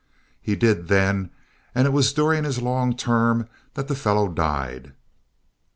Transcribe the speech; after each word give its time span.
He 0.41 0.55
did 0.55 0.87
then, 0.87 1.29
and 1.75 1.85
it 1.85 1.91
was 1.91 2.11
during 2.11 2.43
his 2.43 2.59
long 2.59 2.97
term 2.97 3.47
that 3.75 3.87
the 3.87 3.93
fellow 3.93 4.29
died. 4.29 4.93